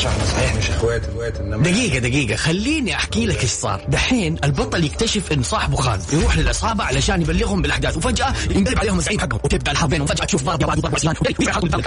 [0.00, 0.54] باشا إحنا صحيح.
[0.56, 2.36] مش إخوات إخوات انما دقيقة دقيقة.
[2.36, 7.62] خليني أحكي لك إيش صار، دحين البطل يكتشف إن صاحبه خان، يروح للعصابة علشان يبلغهم
[7.62, 7.96] بالأحداث.
[7.96, 9.40] وفجأة ينقلب عليهم الزعيم حقهم.
[9.44, 11.14] وتبدأ الحرب بينهم فجأة تشوف ضرب يا واد وضرب عصيان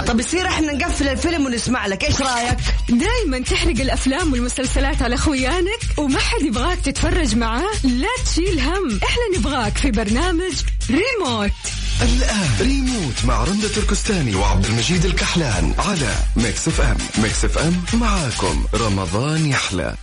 [0.08, 2.04] طب يصير إحنا نقفل الفيلم ونسمع لك.
[2.04, 2.58] إيش رأيك؟
[2.90, 7.72] دايما تحرق الأفلام والمسلسلات على خويانك وما حد يبغاك تتفرج معاه.
[7.84, 9.00] لا تشيل هم.
[9.04, 10.54] إحنا نبغاك في برنامج
[10.90, 11.52] ريموت.
[12.02, 16.98] الآن ريموت مع رندة تركستاني وعبد المجيد الكحلان على Mix FM.
[17.24, 18.66] ميكس اف ام معاكم.
[18.74, 19.96] رمضان يحلى.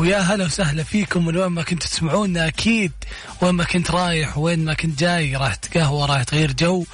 [0.00, 2.92] ويا هلا وسهلا فيكم من وين ما كنت تسمعونا؟ أكيد
[3.42, 6.84] وين ما كنت رايح وين ما كنت جاي راح تقهوى راح تغير جو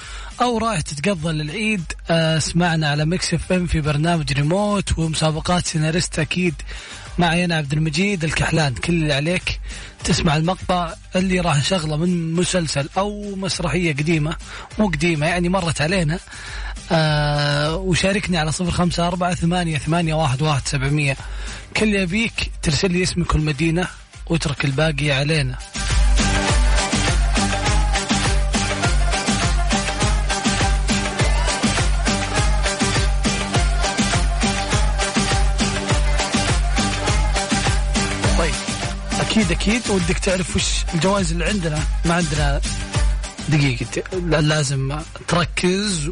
[0.41, 1.83] أو رايح تتقضى للعيد.
[2.11, 6.55] آه، اسمعنا على Mix FM في برنامج ريموت ومسابقات سيناريست أكيد.
[7.19, 8.75] معي أنا عبد المجيد الكحلان.
[8.75, 9.61] كل اللي عليك
[10.05, 14.36] تسمع المقطع اللي راح نشغله من مسلسل أو مسرحية قديمة
[14.78, 16.19] مو قديمة يعني مرت علينا.
[16.92, 21.17] آه وشاركني على صفر خمسة أربعة ثمانية, ثمانية واحد, واحد سبعمية.
[21.77, 23.89] كل يبيك ترسل لي اسمك والمدينة
[24.27, 25.59] واترك الباقي علينا.
[39.37, 42.61] أكيد أكيد ودك تعرف وش الجوائز اللي عندنا؟ ما عندنا
[43.48, 44.03] دقيقة.
[44.12, 46.11] لا- لازم تركز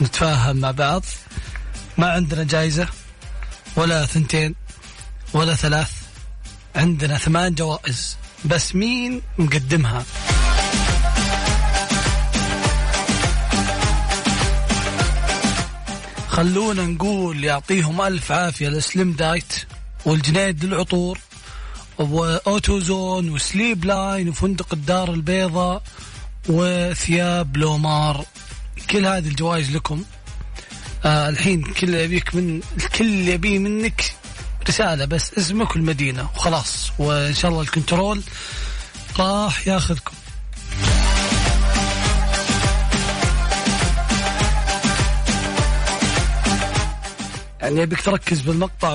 [0.00, 1.04] ونتفاهم مع بعض.
[1.98, 2.88] ما عندنا جائزة
[3.76, 4.54] ولا ثنتين
[5.32, 5.90] ولا ثلاث.
[6.76, 8.16] عندنا ثمان جوائز.
[8.44, 10.04] بس مين مقدمها؟
[16.28, 19.52] خلونا نقول يعطيهم ألف عافية ل Slim Diet
[20.04, 21.18] والجنيد للعطور.
[21.98, 25.82] و Auto Zone و Sleep Line وفندق الدار البيضاء
[26.48, 28.24] وثياب لومار.
[28.90, 30.04] كل هذه الجوائز لكم.
[31.04, 34.04] آه الحين كل يبيك من الكل يبي منك
[34.68, 36.28] رسالة بس اسمك والمدينة.
[36.36, 36.90] وخلاص.
[36.98, 38.22] وإن شاء الله الكنترول
[39.18, 40.12] راح ياخذكم.
[47.60, 48.94] يعني يبيك تركز بالمقطع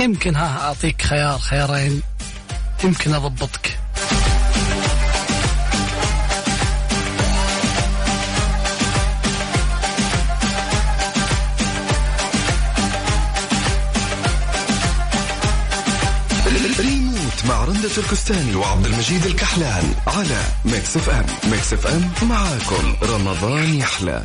[0.00, 2.02] ويمكن ها أعطيك خيار خيارين
[2.84, 3.78] يمكن أضبطك.
[16.80, 21.50] ريموت مع رندة تركستاني وعبد المجيد الكحلان على Mix FM.
[21.50, 22.96] Mix FM معاكم.
[23.02, 24.22] رمضان يحلى.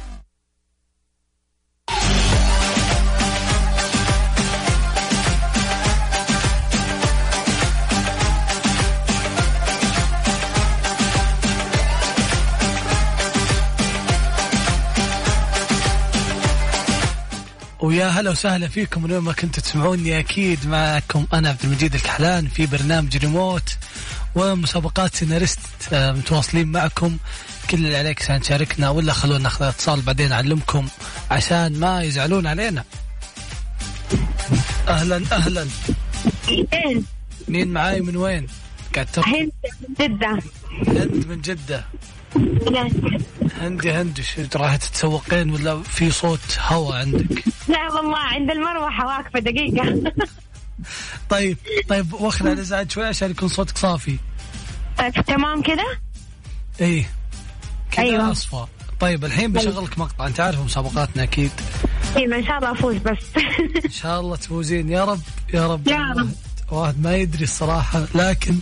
[17.89, 22.47] ويا هلا وسهلا فيكم من وين ما كنتوا تسمعوني أكيد معكم أنا عبد المجيد الكحلان
[22.47, 23.77] في برنامج ريموت
[24.35, 25.59] ومسابقات سيناريست
[25.93, 27.17] آه، متواصلين معكم.
[27.69, 30.87] كل اللي عليك عشان تشاركنا ولا خلونا ناخذ اتصال بعدين أعلمكم
[31.31, 32.83] عشان ما يزعلون علينا.
[34.87, 35.67] أهلا أهلا.
[36.45, 37.05] فين؟
[37.47, 38.47] مين معاي من وين؟
[38.95, 39.51] قاعد هند
[39.99, 40.39] جدة.
[40.87, 41.85] هند من جدة.
[43.61, 49.39] هندي هند وش راح تتسوقين ولا في صوت هوا عندك؟ لا والله عند المروحة واقفة
[49.39, 50.13] دقيقة.
[51.29, 51.57] طيب
[51.89, 54.17] طيب واخلع الازعاج شوي عشان يكون صوتك صافي.
[54.97, 55.83] طيب تمام كذا؟
[56.81, 57.09] إيه
[57.91, 58.31] كذا أيوة.
[58.31, 58.65] أصفى.
[58.99, 61.51] طيب الحين بشغل لك مقطع انت عارف مسابقاتنا أكيد.
[62.15, 63.25] أيوه ان شاء الله أفوز بس.
[63.85, 64.89] إن شاء الله تفوزين.
[64.89, 65.21] يا رب
[65.53, 65.87] يا رب.
[65.87, 66.29] يا رب.
[66.71, 68.55] واحد ما يدري الصراحة لكن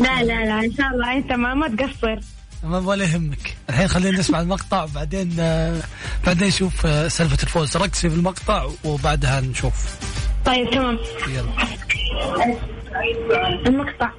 [0.00, 2.20] لا لا لا إن شاء الله أنت ما ما تقصر.
[2.62, 3.56] ما ولا يهمك.
[3.70, 5.82] الحين خلينا نسمع المقطع وبعدين آه،
[6.26, 7.76] بعدين نشوف آه، سالفة الفوز.
[7.76, 9.96] ركزي في المقطع وبعدها نشوف.
[10.44, 10.98] طيب تمام.
[11.28, 11.52] يلا.
[13.66, 14.10] المقطع.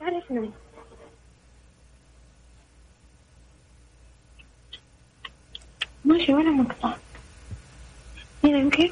[0.00, 0.50] تعرفنا
[6.04, 6.94] ماشي ولا مقطع.
[8.44, 8.90] هنا يمكن.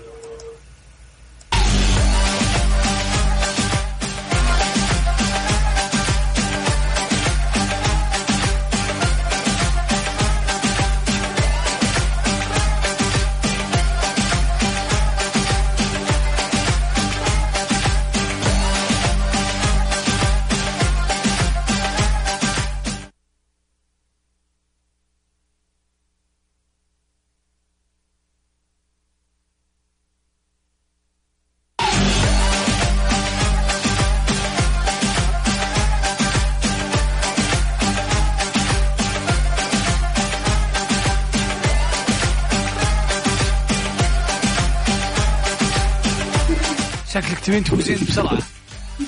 [47.21, 48.39] شكلك تبين تفوزين بسرعة.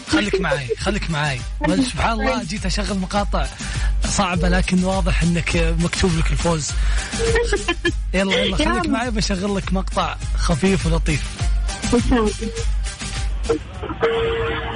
[0.09, 3.47] خليك معي خليك معي سبحان الله جيت أشغل مقاطع
[4.09, 6.71] صعبة لكن واضح إنك مكتوب لك الفوز.
[8.15, 11.23] يلا يلا خليك معي بشغل لك مقطع خفيف ولطيف.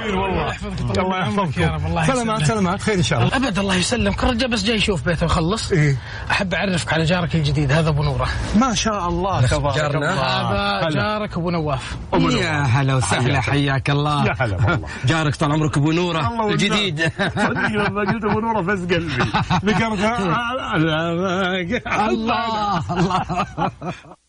[0.05, 1.57] الله يحفظك.
[1.57, 1.85] يا رب.
[1.85, 2.81] الله سلامات سلامات.
[2.81, 3.35] خير إن شاء الله.
[3.35, 5.97] ابد الله يسلمك الرجال بس جاي يشوف بيته ويخلص إيه.
[6.31, 7.71] أحب أعرفك على جارك الجديد.
[7.71, 8.27] هذا أبو نورة.
[8.55, 9.47] ما شاء الله.
[9.47, 10.13] تبارك جارنا.
[10.13, 10.79] الله.
[10.79, 10.89] هذا.
[10.89, 11.97] جارك أبو نواف.
[12.13, 13.41] يا هلا وسهلا.
[13.41, 14.25] حياك الله.
[14.25, 14.87] يا هلا والله.
[15.05, 16.19] جارك طال عمرك أبو نورة.
[16.19, 16.53] الله والله.
[16.53, 17.11] الجديد.
[17.17, 19.23] صدق لما قلت أبو نورة فز قلبي.
[19.65, 19.99] ذكرت
[22.09, 22.83] الله.
[22.91, 23.71] الله.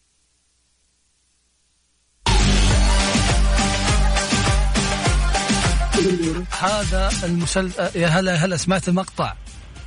[6.60, 9.34] هذا المسلسل يا هلا هلا سمعت المقطع؟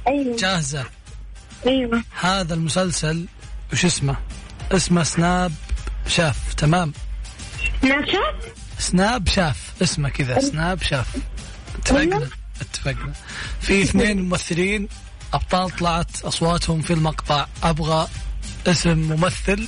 [0.08, 0.36] أيوه.
[0.38, 0.86] جاهزة.
[1.68, 2.04] أيوه.
[2.20, 3.26] هذا المسلسل
[3.74, 4.16] وش اسمه؟
[4.72, 5.52] اسمه سناب
[6.08, 6.94] شاف تمام؟
[7.84, 8.20] ناشا
[8.80, 11.08] سناب شاف اسمه كذا سناب شاف.
[11.80, 12.30] اتفقنا
[12.62, 13.14] اتفقنا.
[13.62, 14.88] في اثنين ممثلين
[15.34, 17.48] أبطال طلعت أصواتهم في المقطع.
[17.64, 18.08] أبغى
[18.68, 19.68] اسم ممثل.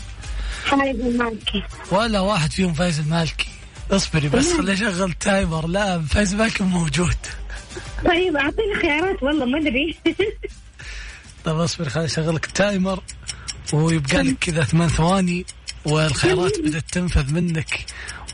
[0.65, 1.63] خالد المالكي.
[1.91, 3.50] ولا واحد فيهم فايز المالكي.
[3.91, 5.67] اصبري بس خلي أشغل timer.
[5.67, 7.15] لا فايز المالكي موجود.
[8.05, 9.97] طيب اعطيني خيارات والله ما أدري.
[11.45, 13.03] طيب اصبري خلي اشغل لك تايمر.
[13.73, 15.45] ويبقى لك كذا ثمان ثواني
[15.85, 17.85] والخيارات بدأت تنفذ منك.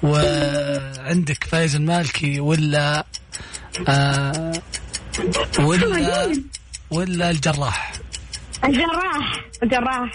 [0.03, 3.05] وعندك فايز المالكي ولا
[3.87, 4.53] آه
[5.59, 6.33] ولا
[6.91, 7.93] ولا الجراح.
[8.63, 9.45] الجراح.
[9.63, 10.11] الجراح.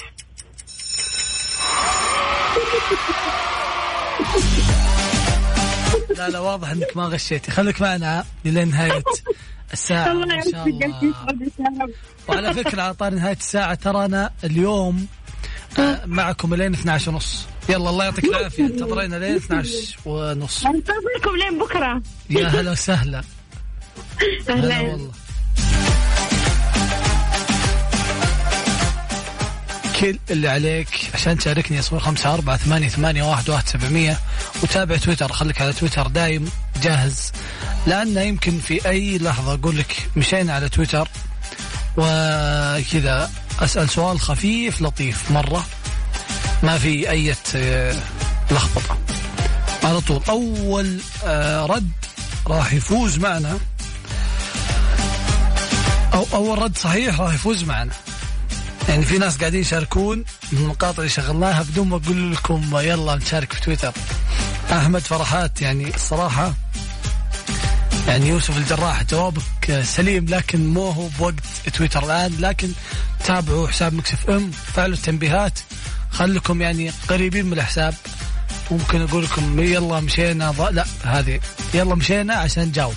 [6.17, 7.51] لا لا واضح إنك ما غشيتي.
[7.51, 9.03] خليك معنا لين نهاية
[9.73, 11.89] الساعة إن شاء الله.
[12.29, 15.07] وعلى فكرة على طار نهاية الساعة ترى أنا اليوم
[15.79, 17.47] آه، معكم لين 12 ونص.
[17.69, 18.65] يلا الله يعطيك العافية.
[18.65, 20.67] انتظرينا لين 12 ونص.
[20.67, 22.03] أنتظركم لين بكرة.
[22.31, 23.23] يا هلا وسهلا.
[24.49, 25.11] هلا أهلا والله.
[30.03, 34.19] كل اللي عليك عشان تشاركني صفر خمسة أربعة ثمانية, ثمانية واحد, واحد سبعمية.
[34.63, 36.51] وتابع تويتر خليك على تويتر دايم
[36.83, 37.33] جاهز.
[37.87, 41.09] لأن يمكن في أي لحظة أقول لك مشينا على تويتر
[41.97, 45.67] وكذا أسأل سؤال خفيف لطيف مرة.
[46.63, 47.35] ما في أي
[48.51, 48.99] لخبطة.
[49.85, 50.23] على طول.
[50.29, 51.91] أول آه، رد
[52.47, 53.59] راح يفوز معنا.
[56.15, 57.93] أو أول رد صحيح راح يفوز معنا.
[58.89, 63.53] يعني في ناس قاعدين يشاركون من المقاطع اللي شغلناها بدون ما أقول لكم يلا نشارك
[63.53, 63.93] في تويتر.
[64.73, 66.55] أحمد فرحات يعني الصراحه
[68.09, 71.35] يعني يوسف الجراح جوابك سليم لكن مو هو بوقت
[71.75, 72.37] تويتر الآن.
[72.41, 72.73] لكن
[73.25, 75.59] تابعوا حساب مكسف أم فعلوا التنبيهات.
[76.11, 77.95] خلكم يعني قريبين من الحساب.
[78.71, 80.61] ممكن أقول لكم يلا مشينا ض...
[80.61, 81.41] لا هذه
[81.75, 82.95] يلا مشينا عشان نجاوب.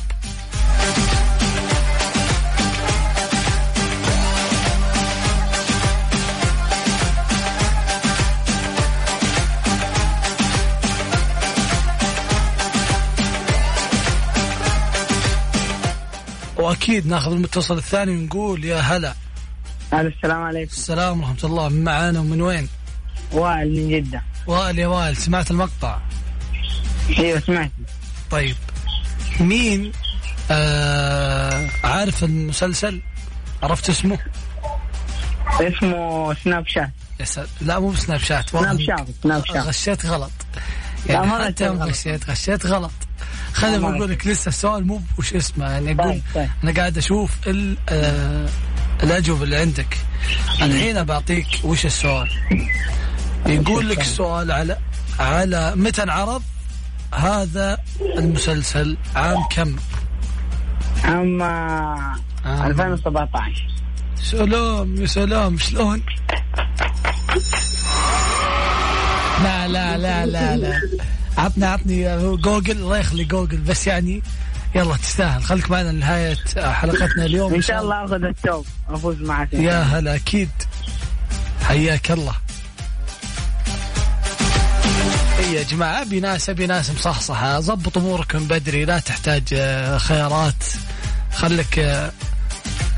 [16.66, 19.14] وأكيد ناخذ المتصل الثاني ونقول يا هلا.
[19.94, 20.72] ألو السلام عليكم.
[20.72, 21.70] السلام ورحمة الله.
[21.70, 22.68] من معانا ومن وين؟
[23.32, 24.24] وائل من جدة.
[24.48, 26.00] وائل يا وائل سمعت المقطع؟
[27.20, 27.72] أيوه سمعت.
[28.32, 28.56] طيب.
[29.40, 29.92] مين
[30.52, 33.02] آه عارف المسلسل؟
[33.64, 34.18] عرفت اسمه؟
[35.62, 36.92] اسمه سناب شات.
[37.20, 39.58] يا سلام لا مو بسناب شات سناب شات سناب شات.
[39.58, 40.32] غشيت غلط.
[41.06, 41.90] لا، يعني ما حتى يوم غلط.
[41.90, 42.92] غشيت غشيت غلط.
[43.56, 46.50] خليني ما بقول لك لسه السؤال مو وش اسمه يعني أقول طيب، طيب.
[46.64, 48.50] أنا قاعد أشوف ال آه
[49.04, 49.98] الأجوبة اللي عندك.
[50.62, 52.30] الحين بعطيك وش السؤال؟
[53.46, 54.78] يقول لك السؤال؟ على
[55.20, 56.42] على متى انعرض
[57.14, 57.78] هذا
[58.18, 59.76] المسلسل؟ عام كم؟
[61.04, 62.66] عام آه، عام.
[62.72, 63.68] 2017
[64.16, 66.02] سلام يا سلام شلون؟
[69.44, 70.82] لا لا لا لا لا.
[71.38, 74.22] عطني عطني جوجل الله يخلي جوجل بس يعني
[74.76, 75.44] يلا تستاهل.
[75.44, 77.54] خليك معنا لنهاية حلقتنا اليوم.
[77.54, 78.66] إن شاء الله آخذ الثوب.
[78.90, 79.54] أفوز معك.
[79.54, 80.50] يا هلا أكيد.
[81.64, 82.36] حياك الله.
[85.40, 87.60] اي يا جماعة أبي ناس أبي ناس مصحصحة.
[87.60, 90.64] ضبط امورك من بدري لا تحتاج آه، خيارات.
[91.34, 92.12] خليك آه،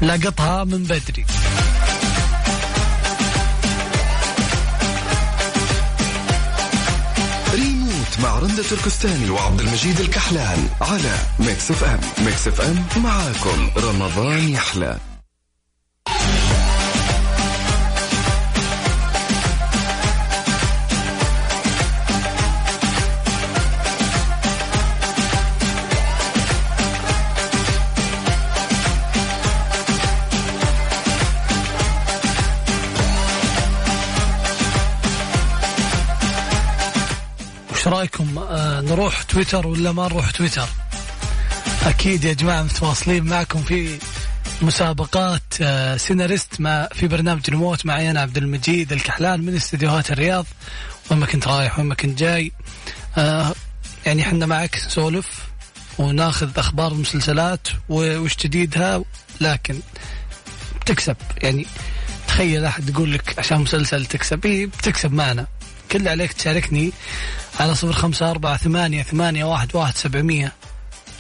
[0.02, 1.26] لقطها من بدري.
[8.24, 12.00] مع رندة تركستاني وعبد المجيد الكحلان على Mix FM.
[12.26, 13.70] ميكس اف ام معاكم.
[13.78, 14.98] رمضان يحلى.
[38.62, 40.68] نروح تويتر ولا ما نروح تويتر؟
[41.86, 43.98] أكيد يا جماعة متواصلين معكم في
[44.62, 50.46] مسابقات آه سيناريست مع في برنامج ريموت معي أنا عبد المجيد الكحلان من استديوهات الرياض.
[51.12, 52.52] وين ما كنت رايح وين ما كنت جاي.
[53.18, 53.54] آه
[54.06, 55.28] يعني إحنا معك نسولف
[55.98, 59.04] وناخذ أخبار المسلسلات وش جديدها
[59.42, 59.80] لكن
[60.82, 61.66] بتكسب يعني
[62.28, 65.48] تخيل أحد يقول لك عشان مسلسل تكسب إيه بتكسب معنا.
[65.92, 66.92] كل عليك تشاركني
[67.60, 70.54] على صفر خمسة أربعة ثمانية ثمانية واحد واحد سبعمية.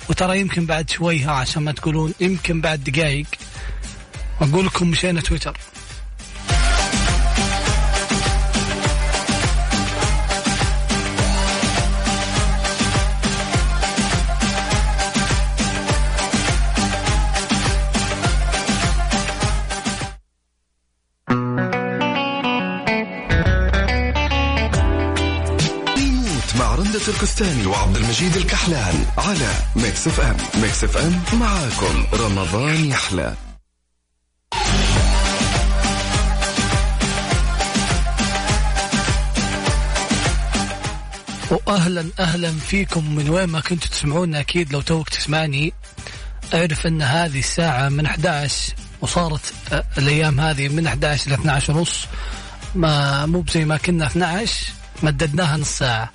[0.09, 3.25] وترى يمكن بعد شوي ها عشان ما تقولون يمكن بعد دقايق.
[4.41, 5.57] أقول لكم مشينا تويتر.
[27.07, 33.35] تركستاني وعبد المجيد الكحلان على Mix FM Mix FM معاكم رمضان يحلى.
[41.67, 45.73] واهلا أهلا فيكم من وين ما كنتوا تسمعونا أكيد لو توك تسمعني.
[46.53, 52.05] أعرف أن هذه الساعة من 11 وصارت آه، الأيام هذه من 11 ل 12 ونص.
[52.75, 54.67] ما مو زي ما كنا 12
[55.03, 56.11] مددناها نص ساعة.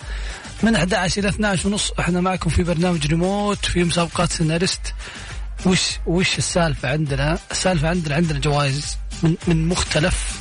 [0.63, 4.95] من 11 إلى 12 ونص إحنا معكم في برنامج ريموت في مسابقات سيناريست
[5.67, 10.41] وش وش السالفة عندنا؟ السالفة عندنا عندنا جوائز من من مختلف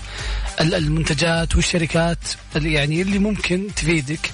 [0.61, 2.17] المنتجات والشركات
[2.55, 4.31] اللي يعني اللي ممكن تفيدك.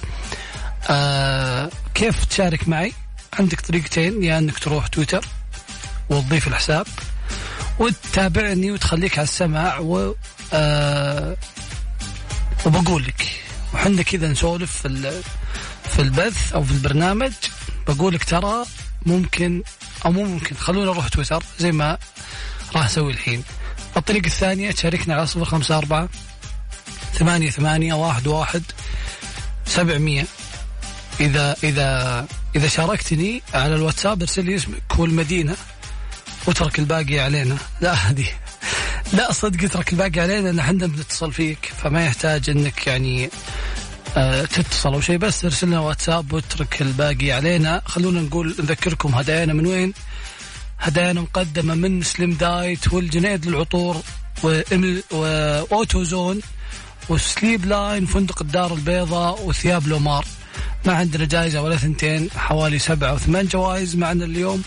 [0.90, 2.92] آه كيف تشارك معي؟
[3.38, 5.24] عندك طريقتين يا إنك تروح تويتر
[6.10, 6.86] وتضيف الحساب
[7.78, 10.14] وتتابعني وتخليك على السماع و
[10.52, 11.36] آه
[12.66, 13.40] وبقول لك
[13.74, 14.86] وحنا كذا نسولف
[15.98, 17.32] في البث أو في البرنامج
[17.88, 18.64] بقول لك ترى
[19.06, 19.62] ممكن
[20.04, 21.98] أو مو ممكن خلونا نروح تويتر زي ما
[22.76, 23.42] راح أسوي الحين.
[23.96, 26.08] الطريقة الثانية تشاركنا على صفر خمسة أربعة
[27.14, 28.62] ثمانية ثمانية واحد واحد
[29.66, 30.24] سبعمية.
[31.20, 32.26] إذا إذا
[32.56, 35.56] إذا شاركتني على الواتساب ارسل لي اسمك والمدينة
[36.46, 37.56] واترك الباقي علينا.
[37.80, 38.26] لا هذه
[39.12, 43.30] لا صدق اترك الباقي علينا لأن إحنا بنتصل فيك فما يحتاج إنك يعني
[44.50, 47.82] تتصل أو شيء بس ارسل لنا واتساب واترك الباقي علينا.
[47.86, 49.92] خلونا نقول نذكركم هدايانا من وين؟
[50.78, 54.02] هدايانا مقدمة من Slim Diet والجنيد للعطور
[55.10, 56.40] و Auto Zone
[57.08, 60.24] و Sleep Line فندق الدار البيضاء وثياب لومار.
[60.84, 64.62] ما عندنا جائزة ولا ثنتين حوالي سبعة أو ثمان جوائز معنا اليوم.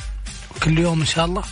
[0.64, 1.44] كل يوم إن شاء الله.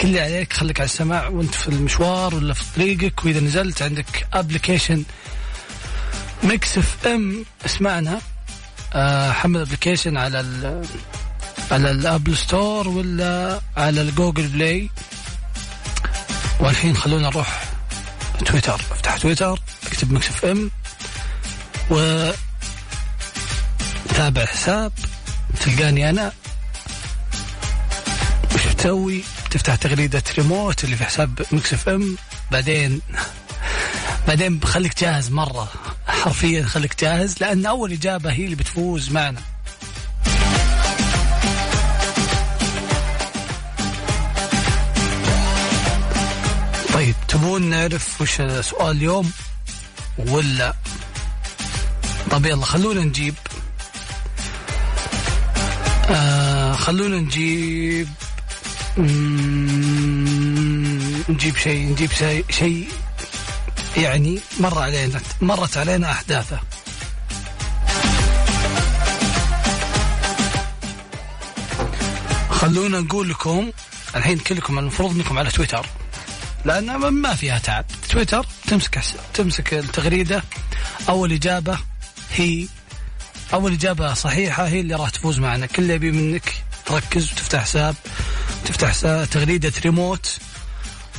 [0.00, 4.26] كل اللي عليك خليك على السماع وانت في المشوار ولا في طريقك وإذا نزلت عندك
[4.32, 5.04] application
[6.44, 8.20] Mix FM اسمعنا.
[8.94, 10.84] آه حمل application على ال
[11.70, 14.90] على ال Apple Store ولا على ال Google Play
[16.60, 17.64] والحين خلونا نروح
[18.46, 20.70] تويتر افتح تويتر اكتب Mix FM.
[21.90, 22.30] و
[24.14, 24.92] تابع الحساب
[25.60, 26.32] تلقاني أنا.
[28.54, 32.16] وش تسوي تفتح تغريدة ريموت اللي في حساب Mix FM.
[32.52, 33.00] بعدين
[34.28, 35.68] بعدين بخليك جاهز مرة.
[36.08, 39.40] حرفيا خليك جاهز لأن أول إجابة هي اللي بتفوز معنا.
[46.94, 49.30] طيب تبون نعرف وش سؤال اليوم
[50.18, 50.74] ولا؟
[52.30, 53.34] طب يلا خلونا نجيب.
[56.10, 58.08] آه خلونا نجيب.
[61.28, 62.10] نجيب شيء نجيب
[62.50, 62.88] شيء
[63.96, 66.60] يعني مر علينا مرت علينا أحداثه.
[72.50, 73.70] خلونا نقول لكم
[74.16, 75.86] الحين كلكم المفروض إنكم على تويتر.
[76.64, 77.84] لأن ما فيها تعب.
[78.08, 79.00] تويتر تمسك
[79.34, 80.42] تمسك التغريدة.
[81.08, 81.78] أول إجابة
[82.34, 82.66] هي
[83.52, 85.66] أول إجابة صحيحة هي اللي راح تفوز معنا.
[85.66, 86.54] كل اللي يبي منك
[86.86, 87.94] تركز وتفتح حساب
[88.64, 90.38] تفتح تغريدة ريموت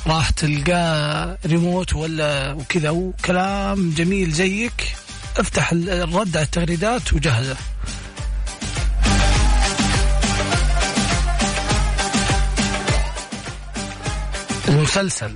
[0.08, 4.96] راح تلقاه ريموت ولا وكذا وكلام جميل زيك.
[5.38, 7.58] افتح الرد على التغريدات وجهزه.
[14.68, 15.36] المسلسل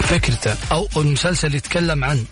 [0.00, 2.24] فكرته أو المسلسل يتكلم عن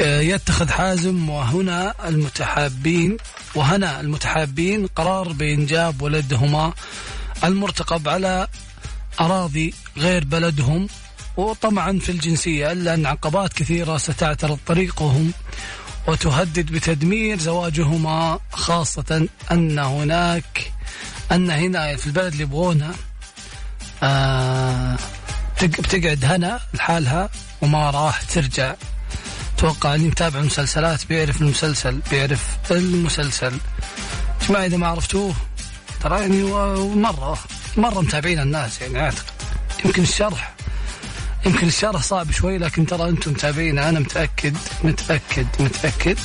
[0.00, 3.16] يتخذ حازم وهنا المتحابين
[3.54, 6.72] وهنا المتحابين قرار بإنجاب ولدهما.
[7.44, 8.46] المرتقب على
[9.20, 10.88] أراضي غير بلدهم
[11.36, 15.32] وطمعا في الجنسية إلا أن عقبات كثيرة ستعترض طريقهم
[16.08, 20.72] وتهدد بتدمير زواجهما خاصة أن هناك
[21.32, 22.94] أن هنا في البلد اللي يبغونها
[24.02, 24.96] آه
[25.62, 27.30] بتقعد هنا لحالها
[27.62, 28.74] وما راح ترجع.
[29.56, 33.58] أتوقع اللي متابع المسلسلات بيعرف المسلسل بيعرف المسلسل.
[34.48, 35.34] جماعة إذا ما عرفتوه
[36.04, 36.42] ترى يعني
[36.94, 37.38] مره
[37.76, 39.24] مرة متابعين الناس يعني اعتقد
[39.84, 40.54] يمكن الشرح
[41.46, 46.18] يمكن الشرح صعب شوي لكن ترى أنتم متابعين أنا متأكد متأكد متأكد.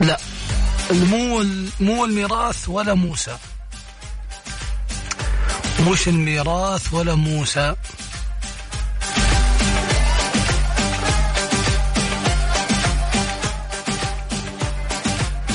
[0.00, 0.18] لا
[0.90, 1.44] مو
[1.80, 3.36] مو الميراث ولا موسى.
[5.88, 7.74] مش الميراث ولا موسى.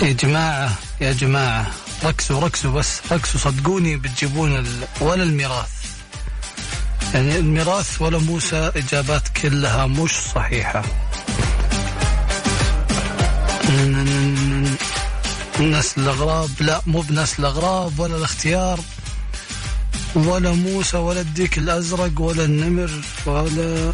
[0.01, 1.88] يا جماعة يا جماعة.
[2.03, 4.65] ركزوا ركزوا بس ركزوا صدقوني بتجيبون
[5.01, 5.69] ولا الميراث.
[7.13, 10.83] يعني الميراث ولا موسى إجابات كلها مش صحيحة.
[15.59, 18.79] نسل الأغراب لا مو بنسل الأغراب ولا الاختيار
[20.15, 22.91] ولا موسى ولا الديك الأزرق ولا النمر
[23.25, 23.91] ولا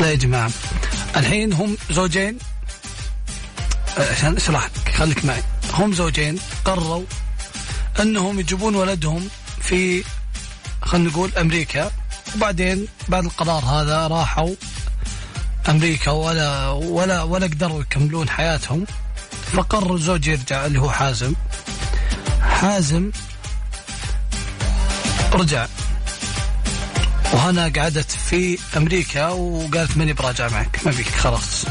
[0.00, 0.50] لا يا جماعة.
[1.16, 2.38] الحين هم زوجين.
[3.98, 5.42] عشان اشرح لك خليك معي.
[5.72, 7.04] هم زوجين قرروا
[8.00, 9.28] أنهم يجيبون ولدهم
[9.60, 10.04] في
[10.82, 11.90] خلينا نقول أمريكا.
[12.36, 14.54] وبعدين بعد القرار هذا راحوا
[15.68, 18.86] أمريكا ولا ولا ولا قدروا يكملون حياتهم.
[19.52, 21.34] فقرر الزوج يرجع اللي هو حازم.
[22.40, 23.10] حازم
[25.32, 25.66] رجع.
[27.32, 31.64] وهنا قعدت في أمريكا وقالت ماني براجع معك ما بيك خلاص.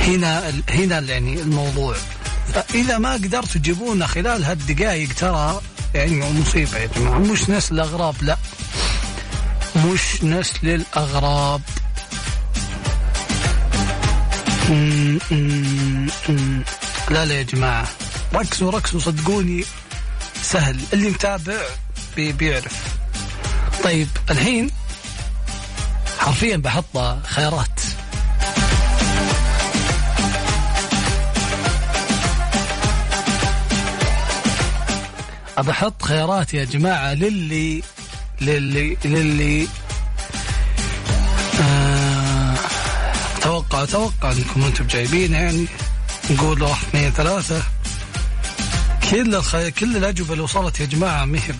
[0.00, 1.96] هنا هنا يعني الموضوع.
[2.54, 5.60] فاذا ما قدرتوا تجيبونا خلال هالدقائق ترى
[5.94, 7.18] يعني مصيبة يا جماعة.
[7.18, 8.36] مش نسل الاغراب لا.
[9.76, 11.60] مش نسل الاغراب
[17.10, 17.88] لا لا يا جماعة.
[18.34, 19.64] ركزوا ركزوا صدقوني
[20.42, 20.80] سهل.
[20.92, 21.62] اللي متابع
[22.16, 22.96] بي بيعرف.
[23.84, 24.70] طيب الحين
[26.18, 27.80] حرفيا بحط خيارات.
[35.62, 37.82] بحط خيارات يا جماعة للي
[38.40, 39.68] للي للي
[41.60, 42.54] آه
[43.40, 45.66] توقع توقع أنكم أنتم جايبين يعني.
[46.30, 47.62] نقول واحد اثنين ثلاثة.
[49.10, 49.70] كل الخي...
[49.70, 51.54] كل الأجوبة اللي وصلت يا جماعة ما هي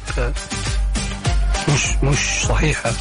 [1.69, 2.93] مش مش صحيحة.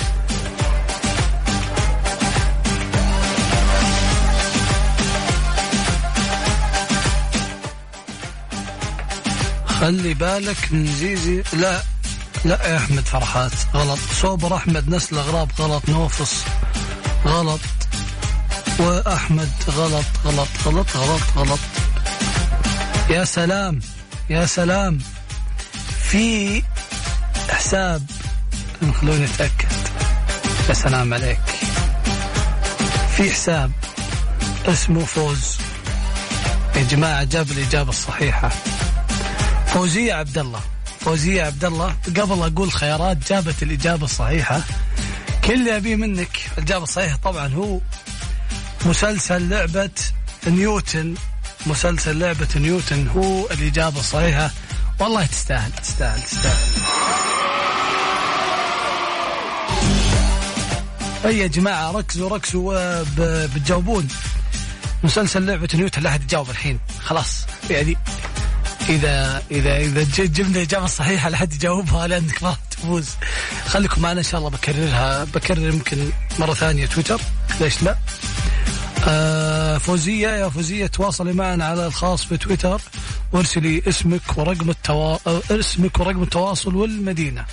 [9.79, 11.43] خلي بالك من زيزي.
[11.53, 11.83] لا
[12.45, 13.51] لا يا أحمد فرحات.
[13.73, 13.99] غلط.
[14.21, 15.89] صوبر أحمد نسل أغراب غلط.
[15.89, 16.33] نوفص
[17.25, 17.59] غلط.
[18.79, 21.59] وأحمد غلط غلط غلط غلط غلط.
[23.09, 23.79] يا سلام
[24.29, 24.99] يا سلام.
[26.09, 26.63] في
[27.49, 28.05] حساب.
[29.01, 29.71] خلوني أتأكد.
[30.69, 31.39] يا سلام عليك.
[33.15, 33.71] في حساب.
[34.65, 35.57] اسمه فوز.
[36.75, 38.51] يا جماعة جاب الإجابة الصحيحة.
[39.67, 40.61] فوزية عبد الله.
[40.99, 41.95] فوزية عبد الله.
[42.07, 44.61] قبل أقول خيارات جابت الإجابة الصحيحة.
[45.43, 47.79] كل اللي أبيه منك الإجابة الصحيحة طبعا هو
[48.85, 49.89] مسلسل لعبة
[50.47, 51.15] نيوتن.
[51.65, 54.51] مسلسل لعبة نيوتن هو الإجابة الصحيحة.
[54.99, 56.57] والله تستاهل تستاهل تستاهل.
[61.25, 63.03] أي يا جماعة ركزوا ركزوا
[63.45, 64.07] بتجاوبون.
[65.03, 66.79] مسلسل لعبة نيوتن لا أحد يجاوب الحين.
[67.03, 67.97] خلاص يعني
[68.89, 73.09] إذا إذا إذا جبنا الاجابه الصحيحه لحد يجاوبها لانك ما تفوز.
[73.65, 75.23] خليكم معنا إن شاء الله بكررها.
[75.23, 77.21] بكرر يمكن مرة ثانية تويتر.
[77.61, 77.97] ليش لا؟
[79.07, 82.81] آه فوزية يا فوزية تواصلي معنا على الخاص في تويتر
[83.31, 85.17] وارسلي اسمك ورقم التوا...
[85.51, 87.45] اسمك ورقم التواصل والمدينة.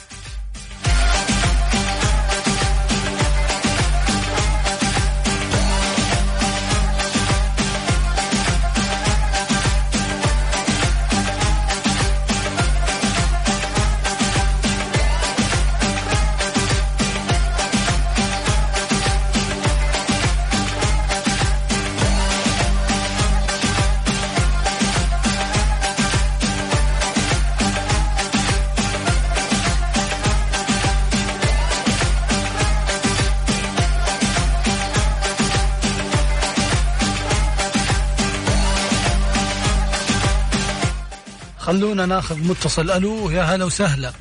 [41.94, 42.90] خلونا ناخذ متصل.
[42.90, 44.12] ألو يا هلا وسهلا.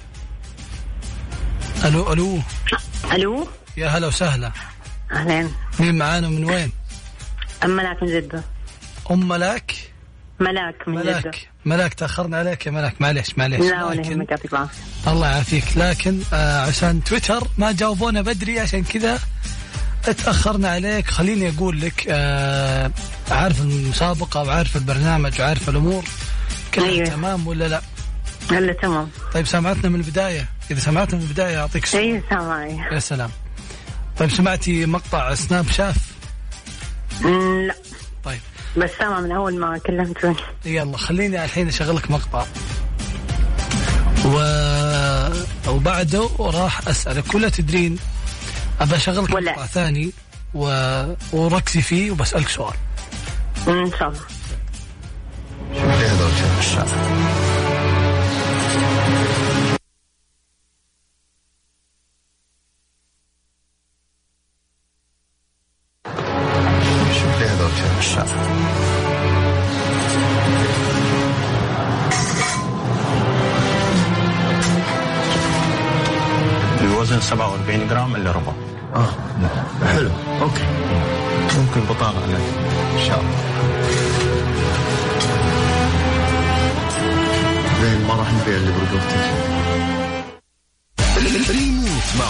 [1.85, 2.39] ألو ألو.
[3.13, 4.51] ألو؟ يا هلا وسهلا.
[5.11, 5.51] أهلين.
[5.79, 6.71] مين معانا من وين؟
[7.63, 8.43] أم ملاك من جدة.
[9.11, 9.73] أم ملاك؟
[10.39, 11.49] ملاك من ملاك.
[11.65, 13.01] ملاك تأخرنا عليك يا ملاك.
[13.01, 13.59] معليش معليش.
[13.61, 15.65] لا ولا لكن- يهمك يعطيك العافيه الله يعافيك.
[15.77, 19.19] لكن آه عشان تويتر ما جاوبونا بدري عشان كذا
[20.03, 21.07] تأخرنا عليك.
[21.11, 22.91] خليني أقول لك آه
[23.31, 26.03] عارف المسابقة وعارف البرنامج وعارف الأمور.
[26.75, 27.05] كلها أيوة.
[27.05, 27.81] تمام ولا لا؟
[28.51, 29.09] هلا تمام.
[29.33, 30.49] طيب سمعتنا من البداية.
[30.71, 33.29] إذا سمعتنا من البداية اعطيك سؤال اي سامعي يا سلام.
[34.17, 35.97] طيب سمعتي مقطع سناب شاف؟
[37.67, 37.75] لا.
[38.23, 38.39] طيب.
[38.77, 42.45] بس سامع من أول ما كلمتوني يلا خليني الحين أشغلك مقطع.
[44.25, 44.37] و...
[45.67, 47.35] وبعده راح أسألك.
[47.35, 47.97] ولا تدرين
[48.81, 49.51] أبى أشغلك ولا.
[49.51, 50.11] مقطع ثاني
[50.53, 50.65] و...
[51.33, 52.73] وركزي فيه وبسألك سؤال.
[53.67, 54.21] إن شاء الله.
[56.13, 57.42] الوزن
[91.49, 92.25] ريموت مع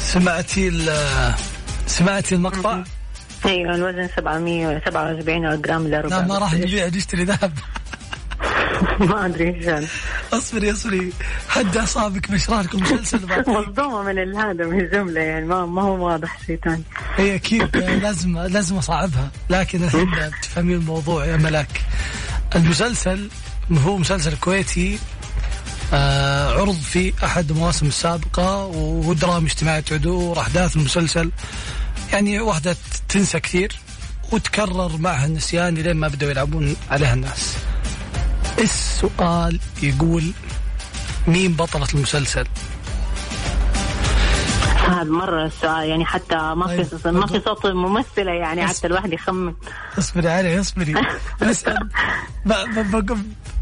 [0.00, 0.90] سمعتي ال...
[1.86, 2.82] سمعتي المقطع؟
[3.46, 6.16] أيوه الوزن 747 جرام إلا ربع.
[6.16, 7.52] لا ما راح نبيع نشتري ذهب.
[9.10, 9.88] ما أدري إيش هذا.
[10.32, 11.12] اصبري اصبري
[11.48, 16.58] حد أصابك بشرارك المسلسل مصدومه من هذا من الجملة يعني ما ما هو واضح شيء
[16.64, 16.82] ثاني.
[17.16, 19.30] هي أكيد لازم لازم أصعبها.
[19.50, 21.80] لكن الحين بتفهمين الموضوع يا ملاك.
[22.56, 23.28] المسلسل
[23.72, 24.98] هو مسلسل كويتي
[25.94, 31.30] آه عرض في أحد المواسم السابقة وهو دراما اجتماعي تدور احداث المسلسل
[32.12, 32.76] يعني واحدة
[33.08, 33.72] تنسى كثير
[34.32, 37.56] وتكرر معها النسيان لين ما بدأوا يلعبون عليها الناس.
[38.58, 40.32] السؤال يقول
[41.26, 42.46] مين بطلة المسلسل؟
[44.88, 47.14] هذا مرة السؤال يعني حتى ما في طيب.
[47.14, 49.54] ما في صوت ممثلة يعني حتى الواحد يخمن.
[49.98, 50.94] اصبري علي اصبري.
[51.48, 51.64] بس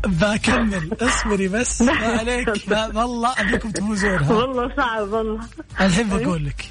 [0.06, 0.90] بكمل.
[1.02, 2.48] اصبري بس ما عليك.
[2.94, 5.40] والله أبيكم تفوزونها والله صعب والله.
[5.80, 6.64] الحين بقول لك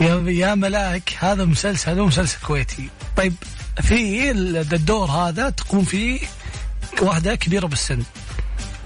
[0.00, 2.88] يا يا ملاك هذا مسلسل هو مسلسل كويتي.
[3.16, 3.34] طيب
[3.80, 6.20] في ال- الدور هذا تقوم فيه
[7.02, 8.02] واحدة كبيرة بالسن.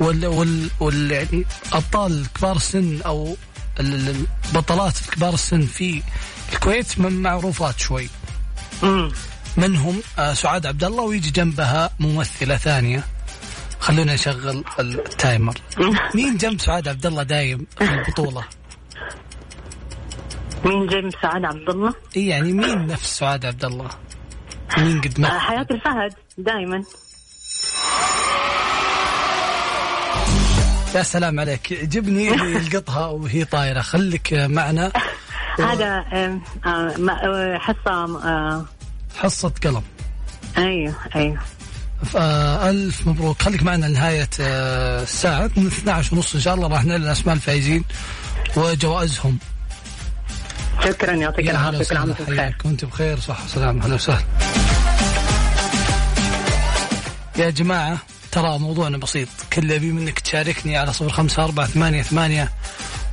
[0.00, 3.36] وال وال, وال يعني أبطال كبار السن أو
[3.80, 6.02] ال- ال- البطلات كبار السن في
[6.52, 8.08] الكويت من معروفات شوي.
[9.56, 13.04] منهم آه، سعاد عبد الله ويجي جنبها ممثلة ثانية.
[13.80, 15.54] خلونا نشغل التايمر.
[16.14, 18.44] مين جنب سعاد عبد الله دايم في البطولة؟
[20.64, 23.90] مين جاي سعاد عبد الله؟ اي يعني مين نفس سعاد عبد الله؟
[24.78, 26.84] مين قد آه، ما حياة الفهد دائما
[30.94, 31.70] يا سلام عليك.
[31.72, 33.80] يعجبني اللي يلقطها وهي طايرة.
[33.80, 34.92] خليك معنا.
[35.70, 36.40] هذا آه،
[36.98, 38.64] ما- آه،
[39.16, 39.82] حصة قلم.
[40.58, 41.38] أيوه أيوه.
[42.70, 43.42] ألف مبروك.
[43.42, 45.50] خليك معنا لنهاية آه، الساعة.
[45.56, 47.84] من 12 ونص إن شاء الله راح نعلن أسماء الفائزين
[48.56, 49.38] وجوائزهم.
[50.84, 51.12] شكرا.
[51.12, 51.84] يعطيك العافية.
[51.84, 52.56] كل عام وأنتم بخير.
[52.64, 53.20] وأنت بخير.
[53.20, 54.24] صح وسلام أهلا وسهلا.
[57.36, 57.98] يا جماعة
[58.34, 59.28] ترى موضوعنا بسيط.
[59.52, 62.52] كل أبي منك تشاركني على صفر خمسة أربعة ثمانية ثمانية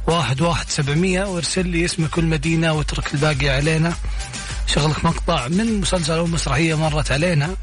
[0.08, 3.94] واحد واحد سبعمية وارسل لي اسم كل مدينة واترك الباقي علينا.
[4.68, 7.56] شغلك مقطع من مسلسل أو مسرحية مرت علينا.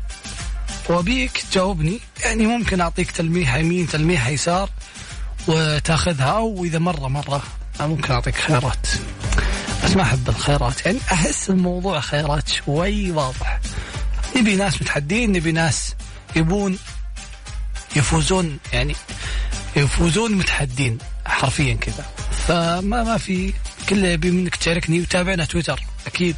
[0.88, 2.00] وأبيك تجاوبني.
[2.24, 4.70] يعني ممكن أعطيك تلميحة يمين تلميحة يسار
[5.48, 6.30] وتاخذها.
[6.30, 7.42] أو إذا مرة مرة
[7.80, 8.86] ممكن أعطيك خيارات.
[9.84, 10.86] بس ما أحب الخيارات.
[10.86, 13.60] يعني أحس الموضوع خيارات شوي واضح.
[14.36, 15.94] نبي ناس متحدين نبي ناس
[16.36, 16.78] يبون
[17.96, 18.94] يفوزون يعني
[19.76, 22.06] يفوزون متحدين حرفيا كذا.
[22.48, 23.52] فما ما في
[23.88, 26.36] كل يبي منك تشاركني وتابعنا تويتر أكيد.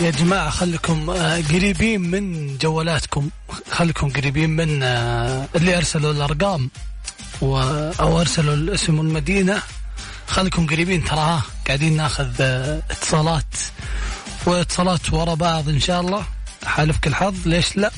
[0.00, 3.30] يا جماعة خليكم آه، قريبين من جوالاتكم
[3.70, 6.70] خليكم قريبين من آه، اللي أرسلوا الأرقام.
[7.40, 7.56] و
[8.00, 9.62] أو أرسلوا الاسم والمدينة
[10.26, 13.54] خليكم قريبين ترى ها قاعدين ناخذ آه، اتصالات.
[14.46, 16.24] واتصالات ورا بعض إن شاء الله.
[16.66, 17.48] حالفك الحظ.
[17.48, 17.90] ليش لا؟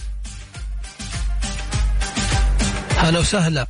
[2.96, 3.66] هلا وسهلا.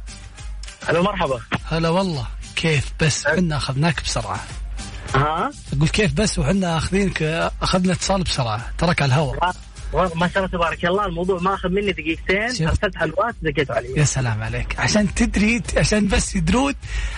[0.88, 2.26] هلا مرحبا هلا والله.
[2.56, 4.40] كيف؟ بس إحنا أخذناك بسرعة.
[5.14, 7.22] ها؟ أقول كيف بس وحنا أخذينك
[7.62, 8.70] أخذنا اتصال بسرعة.
[8.78, 9.54] ترك على الهواء.
[9.94, 13.94] ما شاء الله تبارك الله الموضوع ما اخذ مني دقيقتين أرسلت حلوات دقيت علي.
[13.96, 14.80] يا سلام عليك.
[14.80, 16.74] عشان تدري عشان بس يدرون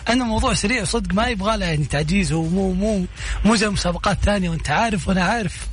[0.08, 3.04] ان الموضوع سريع صدق ما يبغى له يعني تعجيز ومو مو
[3.44, 5.66] مو زي مسابقات ثانية وأنت عارف وأنا عارف.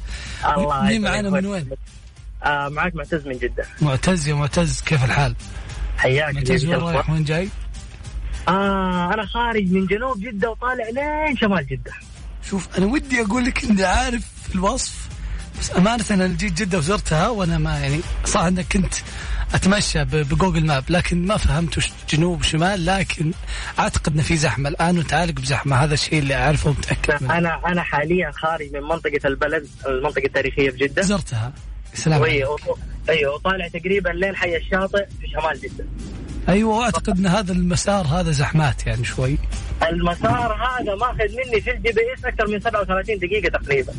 [0.57, 1.69] الله مين معانا من وين؟
[2.43, 3.65] آه معك معتز من جدة.
[3.81, 5.35] معتز يا معتز كيف الحال؟
[5.97, 7.49] حياك معتز وين رايح؟ وين جاي؟
[8.47, 11.91] آه أنا خارج من جنوب جدة وطالع لين شمال جدة.
[12.49, 14.23] شوف أنا ودي أقول لك إني عارف
[14.55, 15.08] الوصف.
[15.59, 18.93] بس أمانة أنا جيت جدة وزرتها وأنا ما يعني صح أنك كنت
[19.53, 23.31] أتمشى بجوجل ماب لكن ما فهمت جنوب وشمال لكن
[23.79, 25.75] أعتقد أن في زحمة الآن وتعالق بزحمة.
[25.75, 27.37] هذا الشيء اللي أعرفه ومتأكد منه.
[27.37, 31.01] أنا أنا حاليا خارج من منطقة البلد المنطقة التاريخية في جدة.
[31.01, 31.53] زرتها.
[31.93, 32.57] سلام أيوه
[33.35, 35.85] وطالع تقريبا لين حي الشاطئ في شمال جدة.
[36.49, 39.37] أيوه وأعتقد إن هذا المسار هذا زحمات يعني شوي.
[39.89, 43.93] المسار هذا ماخذ مني في ال GPS أكثر من 37 دقيقة تقريبا.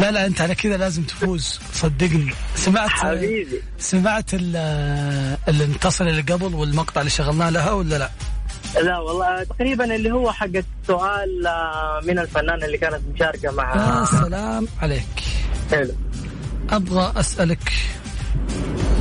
[0.00, 1.60] لا لا انت على كذا لازم تفوز.
[1.72, 2.32] صدقني.
[2.56, 3.62] سمعت حبيبي.
[3.78, 4.30] سمعت
[5.48, 8.10] المتصل اللي قبل والمقطع اللي شغلناه لها ولا لا؟
[8.82, 10.46] لا والله تقريبا اللي هو حق
[10.82, 15.06] السؤال آه، من الفنانه اللي كانت مشاركة مع يا سلام عليك.
[15.70, 15.94] حلو.
[16.70, 17.72] أبغى أسألك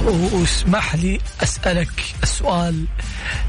[0.06, 2.86] واسمح لي أسألك السؤال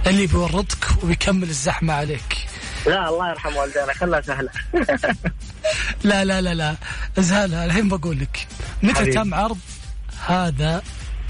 [0.07, 2.50] اللي بيورطك وبيكمل الزحمة عليك.
[2.87, 3.93] لا الله يرحم والدينا.
[3.95, 4.51] خلها سهلة.
[6.05, 6.77] لا لا لا لا.
[7.19, 8.47] اسهلها الحين بقول لك
[8.83, 9.15] متى حبيب.
[9.15, 9.59] تم عرض
[10.27, 10.83] هذا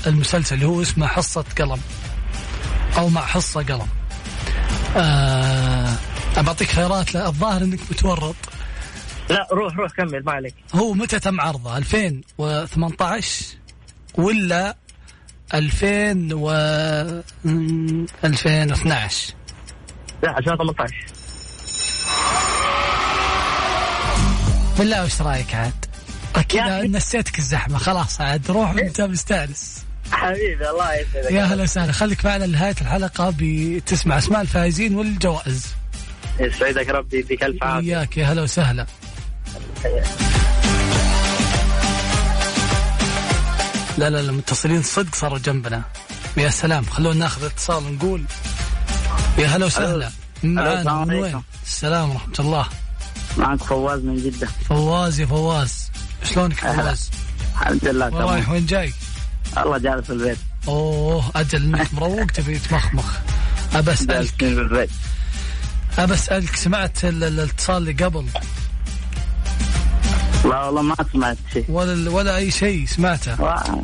[0.07, 1.81] المسلسل اللي هو اسمه حصة قلم؟
[2.97, 3.89] أو مع حصة قلم.
[4.97, 5.97] آه
[6.37, 8.37] بعطيك خيارات لا الظاهر إنك متورط.
[9.31, 10.55] لا روح روح كمل ما عليك.
[10.75, 13.45] هو متى تم عرضه؟ 2018
[14.15, 14.77] ولا
[15.55, 16.51] 2000 و
[18.25, 19.35] 2012
[20.23, 20.95] لا 2018
[24.79, 25.85] بالله وش رأيك عاد؟
[26.49, 27.79] كذا نسيتك الزحمة.
[27.79, 31.31] خلاص عاد روح وانت مستانس حبيبي الله يسعدك.
[31.31, 31.93] يا هلا وسهلا.
[31.93, 35.67] خليك معنا لنهاية الحلقة بتسمع أسماء الفائزين والجوائز.
[36.41, 37.97] يسعدك ربي يديك ألف عافية.
[37.97, 38.87] وياك يا هلا وسهلا.
[43.99, 45.83] لا لا المتصلين صدق صاروا جنبنا.
[46.37, 48.25] يا سلام خلونا ناخذ اتصال نقول
[49.39, 50.11] يا هلا وسهلا.
[50.43, 50.59] من
[51.11, 52.67] وين؟ السلام ورحمة الله.
[53.37, 54.47] معك فواز من جدة.
[54.69, 55.91] فواز يا فواز.
[56.25, 57.11] شلونك فواز؟
[57.53, 58.23] الحمد لله تمام.
[58.29, 58.93] رايح وين جاي؟
[59.59, 60.39] الله جالس في البيت.
[60.69, 63.17] أوه أجل إنك مروق تبي تمخمخ.
[63.75, 64.45] أبى أسألك.
[65.99, 68.25] أبى أسألك سمعت الاتصال اللي قبل؟
[70.45, 71.65] لا والله ما سمعت شيء.
[71.69, 73.37] ولا ولا أي شيء سمعته.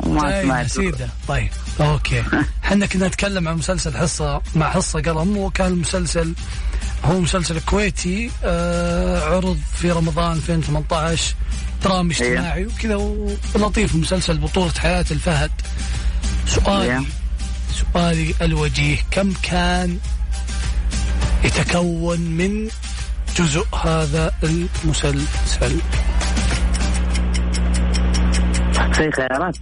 [0.05, 2.23] ما سمعت سيدا طيب أوكي.
[2.65, 6.33] إحنا كنا نتكلم عن مسلسل حصة مع حصة قلم وكان المسلسل
[7.05, 11.35] هو مسلسل كويتي آه عرض في رمضان 2018
[11.83, 12.95] درامي اجتماعي وكذا
[13.55, 15.51] ولطيف مسلسل بطولة حياة الفهد.
[16.47, 17.05] سؤالي
[17.73, 19.97] سؤالي الوجيه كم كان
[21.43, 22.67] يتكون من
[23.37, 25.79] جزء هذا المسلسل؟
[28.97, 29.57] في خيارات؟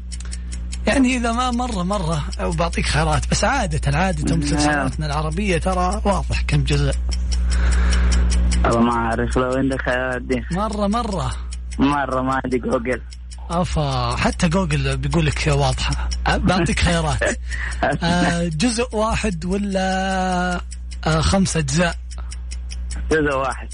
[0.88, 6.42] يعني إذا ما مرة مرة أو بعطيك خيارات بس عادة عادة مسلسلاتنا العربية ترى واضح
[6.42, 6.94] كم جزء.
[8.66, 10.44] والله ما أعرف لو عندك خيارات دي.
[10.52, 11.32] مرة مرة.
[11.80, 13.02] مرة ما عندي جوجل.
[13.50, 16.10] افا حتى جوجل بيقول لك واضحة.
[16.38, 17.24] بعطيك خيارات.
[18.04, 20.62] آه جزء واحد ولا
[21.06, 21.96] آه خمس أجزاء؟
[23.12, 23.70] جزء واحد.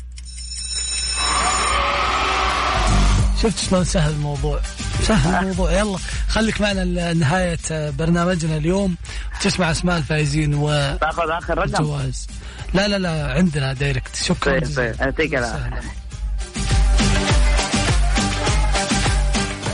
[3.44, 4.60] شفت شلون سهل الموضوع؟
[5.04, 5.72] سهل الموضوع.
[5.72, 8.96] يلا خليك معنا نهاية برنامجنا اليوم.
[9.42, 12.28] تسمع أسماء الفائزين و تأخذ آخر رقم؟ الجوائز.
[12.74, 15.82] لا لا لا عندنا direct شكرا طيب طيب يعطيك العافية.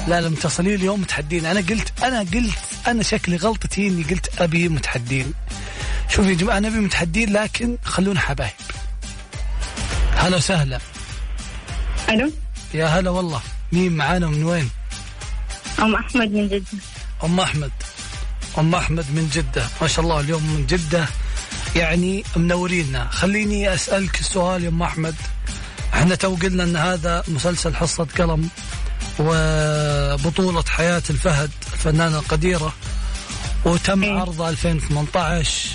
[0.08, 1.46] لا لا متصلين اليوم متحدين.
[1.46, 5.34] أنا قلت أنا قلت أنا شكلي غلطتي إني قلت أبي متحدين.
[6.10, 8.52] شوف يا جماعة نبي متحدين لكن خلونا حبايب.
[10.16, 10.80] هلا وسهلا.
[12.10, 12.32] ألو؟
[12.74, 13.42] يا هلا والله.
[13.72, 14.70] مين معانا من وين؟
[15.80, 16.80] أم أحمد من جدة.
[17.24, 17.72] أم أحمد.
[18.58, 19.68] أم أحمد من جدة.
[19.82, 21.06] ما شاء الله اليوم من جدة.
[21.76, 23.08] يعني منورينا.
[23.12, 25.16] خليني أسألك السؤال يا أم أحمد.
[25.94, 28.50] إحنا تو قلنا إن هذا مسلسل حصة قلم
[29.20, 32.74] وبطولة حياة الفهد الفنانة القديرة.
[33.66, 35.70] وتم عرضه 2018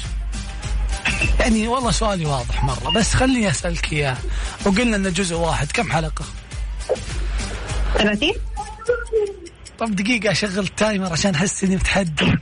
[1.40, 4.16] يعني والله سؤالي واضح مرة بس خليني أسألك إياه.
[4.64, 5.72] وقلنا إنه جزء واحد.
[5.72, 6.24] كم حلقة؟
[7.98, 8.30] 30
[9.78, 12.24] طب دقيقة أشغل ال timer عشان أحس إني متحدي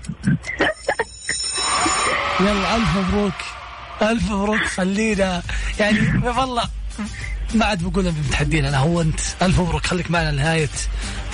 [2.40, 3.32] يلا ألف مبروك.
[4.02, 5.42] ألف مبروك خلينا.
[5.78, 6.64] يعني والله
[7.54, 9.20] ما عاد بقول متحدين أنا هو أنت.
[9.42, 10.68] ألف مبروك خليك معنا لنهاية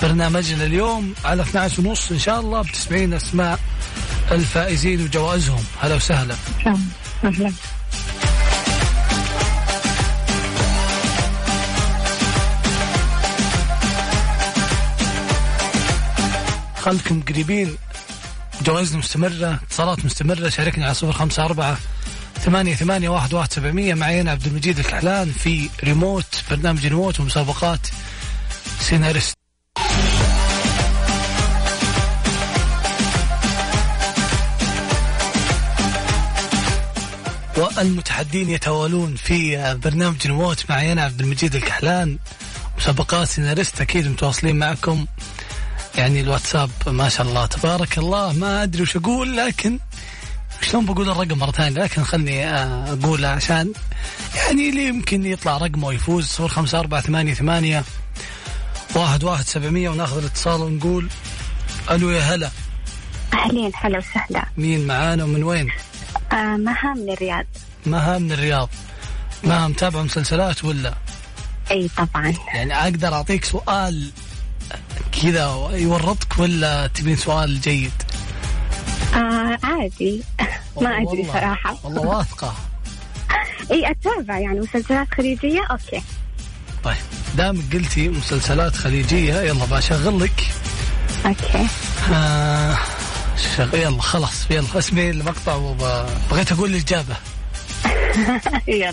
[0.01, 1.13] برنامجنا اليوم.
[1.25, 3.59] على 12 ونص إن شاء الله بتسمعين أسماء
[4.31, 5.63] الفائزين وجوائزهم.
[5.81, 6.35] هلا وسهلا.
[7.23, 7.51] أهلا.
[16.87, 17.77] خلكم قريبين.
[18.61, 21.77] جوائزنا مستمرة اتصالات مستمرة شاركني على صفر خمسة أربعة
[22.39, 23.93] ثمانية ثمانية واحد واحد سبعمية.
[23.93, 27.87] معي أنا عبد المجيد الكحلان في ريموت برنامج ريموت ومسابقات
[28.79, 29.33] سيناريست.
[37.57, 40.69] والمتحدين يتوالون في برنامج ريموت.
[40.69, 42.17] معي أنا عبد المجيد الكحلان
[42.77, 43.81] مسابقات سيناريست.
[43.81, 45.05] أكيد متواصلين معكم.
[45.97, 48.33] يعني الواتساب ما شاء الله تبارك الله.
[48.33, 49.79] ما أدري وش أقول لكن
[50.61, 53.73] شلون بقول الرقم مرة ثانية؟ لكن خلني أقوله عشان
[54.35, 56.25] يعني اللي يمكن يطلع رقمه ويفوز.
[56.25, 57.83] صفر خمسة أربعة ثمانية ثمانية
[58.95, 61.09] واحد واحد سبعمية وناخذ الاتصال ونقول
[61.91, 62.49] ألو يا هلا.
[63.33, 64.45] أهلين هلا وسهلا.
[64.57, 65.71] مين معانا ومن وين؟
[66.31, 67.45] آه مها من الرياض
[67.85, 68.69] مها من الرياض
[69.43, 70.93] مها متابعة مسلسلات ولا؟
[71.71, 72.33] أي طبعا.
[72.53, 74.11] يعني أقدر أعطيك سؤال.
[75.21, 77.91] كذا يورطك ولا تبين سؤال جيد؟
[79.13, 80.23] آه عادي.
[80.81, 81.77] ما أدري والله- صراحة.
[81.83, 82.53] والله واثقة.
[83.71, 86.01] أي أتابع يعني مسلسلات خليجية؟ أوكي.
[86.83, 86.95] طيب
[87.37, 90.43] دام قلتي مسلسلات خليجية يلا بشغل لك
[91.25, 91.67] أوكي.
[92.13, 92.77] آه
[93.57, 93.75] شغ...
[93.75, 97.15] يلا خلاص يلا اسمعي المقطع وبغيت أقول الإجابة.
[98.67, 98.91] يلا.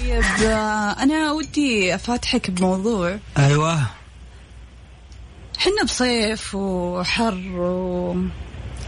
[0.00, 3.18] طيب آه، أنا ودي أفاتحك بموضوع.
[3.38, 3.82] أيوه.
[5.60, 7.34] حنا بصيف وحر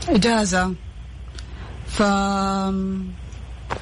[0.08, 0.74] وإجازة.
[1.88, 2.02] ف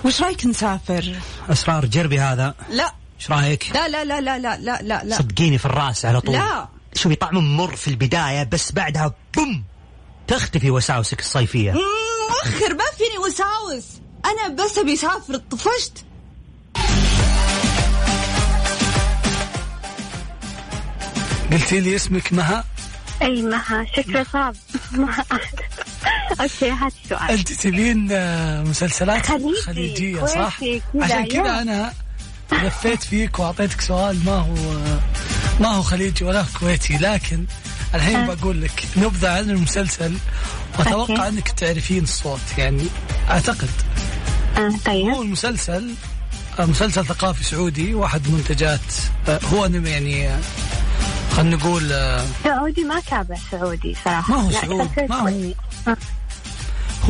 [0.05, 1.14] وش رأيك نسافر؟
[1.48, 2.55] أسرار جربي هذا.
[2.70, 2.94] لا.
[3.20, 5.16] إيش رأيك؟ لا لا لا لا لا لا لا لا.
[5.16, 6.35] صدقيني في الرأس على طول.
[6.35, 6.68] لا.
[6.94, 9.64] شوفي طعم مر في البداية بس بعدها بوم
[10.29, 11.72] تختفي وساوسك الصيفية.
[11.72, 13.87] مؤخر ما فيني وساوس.
[14.24, 16.05] أنا بس أبي أسافر طفشت.
[21.53, 22.64] قلتي لي اسمك مها؟
[23.22, 24.54] أي مها شكله صعب
[24.92, 25.50] ما أعرف.
[26.40, 30.59] أوكي هات السؤال أنت تبين آه، مسلسلات خليجي، خليجية صح
[31.00, 31.62] عشان كذا.
[31.62, 31.92] أنا
[32.52, 34.54] لفيت فيك وأعطيتك سؤال ما هو
[35.61, 37.44] ما هو خليجي ولا كويتي لكن
[37.94, 38.35] الحين آه.
[38.35, 40.14] بقول لك نبذة عن المسلسل
[40.78, 41.28] وأتوقع.
[41.28, 42.87] إنك تعرفين الصوت يعني
[43.30, 43.68] أعتقد
[44.59, 45.90] آه طيب هو المسلسل
[46.59, 48.80] مسلسل ثقافي سعودي واحد من منتجات
[49.52, 50.28] هو يعني
[51.40, 55.29] خلينا نقول آه، سعودي ما تابع سعودي صراحة ما هو سعودي، ما هو.
[55.92, 55.96] آه.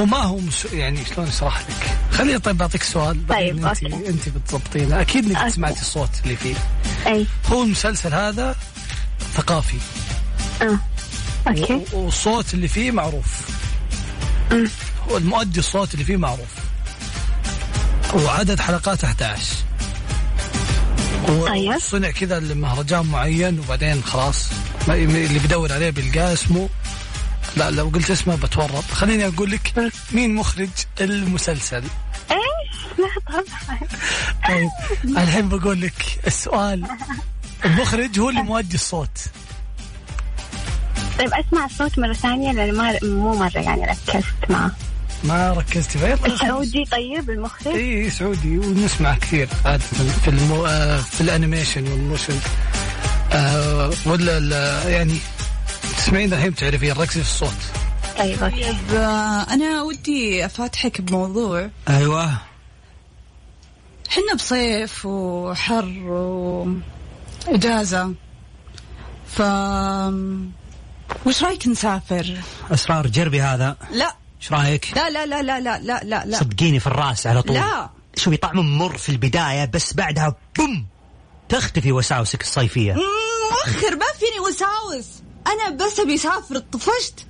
[0.01, 0.64] هو ما هو مس...
[0.73, 4.09] يعني شلون أشرح لك؟ خليني طيب بعطيك سؤال طيب، انت أوكي.
[4.09, 5.49] أنت بتضبطينه أكيد إنك.
[5.49, 6.55] سمعتي الصوت اللي فيه
[7.07, 8.57] أي هو المسلسل هذا
[9.35, 9.77] ثقافي
[10.62, 10.79] آه.
[11.49, 13.27] أوكي و- والصوت اللي فيه معروف
[14.53, 14.69] أمم.
[15.11, 16.49] هو المؤدي الصوت اللي فيه معروف
[18.14, 19.43] وعدد حلقات 11
[21.26, 21.74] طيب.
[21.74, 24.48] وصنع كذا لمهرجان معين وبعدين خلاص
[24.88, 26.68] اللي بدور عليه بيلقاه اسمه
[27.56, 28.85] لا لو قلت اسمه بتورط.
[28.90, 30.68] خليني أقول لك مين مخرج
[31.00, 31.83] المسلسل.
[32.30, 33.78] إيش؟ لا طبعا.
[34.48, 34.70] طيب
[35.04, 36.87] الحين بقول لك السؤال.
[37.64, 39.18] المخرج هو اللي مؤدي الصوت.
[41.18, 44.71] طيب أسمع الصوت مرة ثانية لأن ما مو مرة يعني ركزت معه.
[45.25, 46.85] ما ركزتي؟ فيه يلا سعودي.
[46.85, 49.83] طيب المخرج؟ اي سعودي ونسمع كثير عادة
[50.25, 50.66] في المو...
[50.66, 52.35] آه، في ال animation و ال motion.
[53.33, 55.18] آه ولا ال- يعني
[55.96, 57.56] تسمعين الحين تعرفين ركزي في الصوت.
[58.18, 58.62] طيب أوكي.
[58.64, 61.71] طيب آه، أنا ودي أفاتحك بموضوع.
[61.88, 62.27] أيوه.
[64.08, 65.85] حنا بصيف وحر
[67.48, 68.14] وإجازة
[69.29, 69.42] ف
[71.27, 72.37] وش رأيك نسافر؟
[72.71, 73.77] أسرار جربي هذا.
[73.92, 74.14] لا.
[74.41, 77.57] إيش رأيك؟ لا لا لا لا لا لا لا صدقيني في الرأس على طول.
[77.57, 77.91] لا.
[78.17, 80.87] شوفي طعم مر في البداية بس بعدها بوم!
[81.49, 82.93] تختفي وساوسك الصيفية.
[82.93, 85.07] مؤخر ما فيني وساوس.
[85.47, 87.27] أنا بس أبي أسافر طفشت.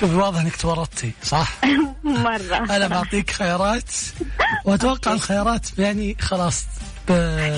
[0.00, 1.58] شوفي واضح إنك تورطتي صح؟
[2.04, 2.56] مرة.
[2.56, 3.90] أنا بعطيك خيارات.
[4.64, 6.64] وأتوقع الخيارات يعني خلاص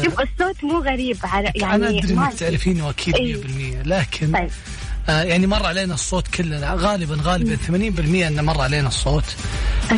[0.04, 2.14] شوف الصوت مو غريب على يعني أنا أدري.
[2.14, 3.14] انك تعرفينه أكيد
[3.84, 4.50] 100% لكن طيب.
[5.08, 7.70] آه يعني مر علينا الصوت كلنا غالبا غالبا 80%
[8.26, 9.24] إنه مر علينا الصوت.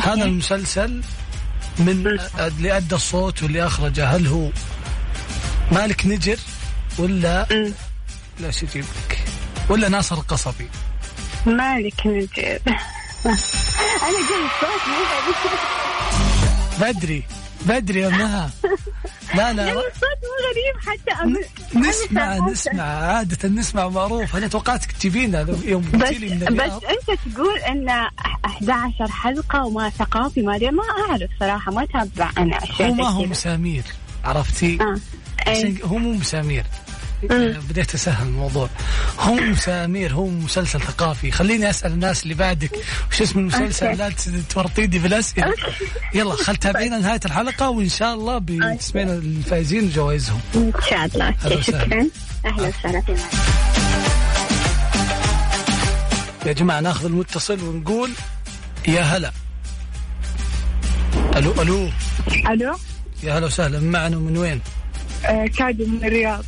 [0.03, 1.01] هذا المسلسل
[1.79, 4.07] من اللي أدى الصوت واللي أخرجه.
[4.07, 4.49] هل هو
[5.71, 6.37] مالك نجر
[6.97, 7.45] ولا
[8.39, 9.19] لا شو أجيب لك؟
[9.69, 10.67] ولا ناصر القصبي؟
[11.45, 12.59] مالك نجيب
[14.05, 14.81] أنا جاي الصوت.
[16.81, 17.23] بدري
[17.65, 18.49] بدري يا مها.
[19.35, 24.91] لا لا الصوت مو غريب حتى أم- نسمع أنا نسمع عادة نسمع معروف أنا توقعتك
[24.91, 27.89] تجيبينها يوم بس من بس أنت تقول إن
[28.45, 33.23] 11 حلقة وما ثقافي ما ما أعرف صراحة ما أتابع أنا أشياء هو ما هو.
[33.25, 33.83] مسامير
[34.23, 34.95] عرفتي؟ آه.
[35.47, 36.63] عشان هو مو مسامير
[37.69, 38.69] بديت اسهل الموضوع.
[39.19, 41.31] هو مسامير هو مسلسل ثقافي.
[41.31, 42.71] خليني أسأل الناس اللي بعدك
[43.11, 43.97] وش اسم المسلسل.
[43.97, 44.11] لا
[44.49, 45.53] تورطيني بالاسئله
[46.13, 51.35] يلا خل تابعينا نهاية الحلقة وإن شاء الله بتسمعنا الفائزين وجوائزهم إن شاء الله.
[51.61, 52.07] شكرا.
[52.45, 53.01] أهلا وسهلا.
[53.01, 53.17] فيك.
[56.45, 58.11] يا جماعة ناخذ المتصل ونقول
[58.87, 59.31] يا هلا.
[61.35, 61.89] ألو ألو.
[62.49, 62.75] ألو.
[63.23, 63.79] يا هلا وسهلا.
[63.79, 64.61] معنا من وين؟
[65.25, 66.45] آه كادي من الرياض.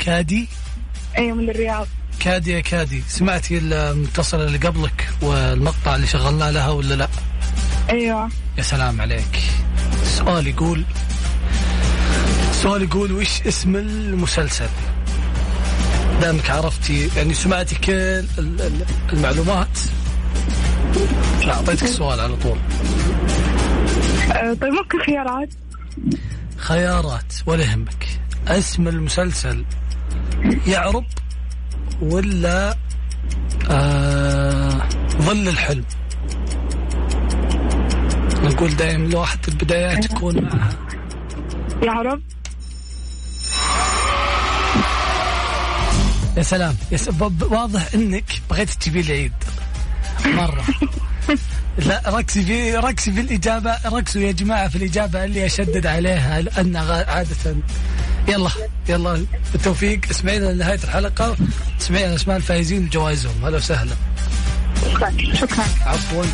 [0.00, 0.48] كادي؟
[1.18, 1.86] أيوه من الرياض.
[2.20, 3.02] كادي يا كادي.
[3.08, 7.08] سمعتي المتصلة اللي قبلك والمقطع اللي شغلنا لها ولا لا؟
[7.90, 8.28] أيوه.
[8.58, 9.38] يا سلام عليك.
[10.02, 10.84] السؤال يقول
[12.50, 14.68] السؤال يقول وش اسم المسلسل؟
[16.20, 19.78] دامك عرفتي يعني سمعتي كل ال- ال- المعلومات.
[21.44, 22.58] لا أعطيتك السؤال على طول.
[24.32, 25.48] آه طيب ممكن خيارات.
[26.56, 28.06] خيارات ولا يهمك.
[28.48, 29.64] اسم المسلسل
[30.66, 31.04] يعرب
[32.02, 32.76] ولا
[33.70, 34.80] آه
[35.22, 35.84] ظل الحلم.
[38.42, 40.72] نقول دائما الواحد البدايات يكون معها.
[41.82, 42.22] يا رب
[46.36, 46.76] يا سلام.
[46.92, 47.08] يا س...
[47.08, 49.32] ب- واضح إنك بغيت تجيبي العيد.
[50.26, 50.64] مرة.
[51.78, 56.76] لا ركزي في ركزي في الإجابة ركزوا يا جماعة في الإجابة اللي أشدد عليها لأن
[56.76, 57.56] عادة.
[58.28, 58.50] يلا
[58.88, 60.00] يلا بالتوفيق.
[60.10, 61.36] اسمعينا لنهاية الحلقة.
[61.80, 63.94] اسمعينا اسماء الفائزين وجوائزهم هلا وسهلا.
[65.34, 65.64] شكرا.
[65.86, 66.24] عفوا.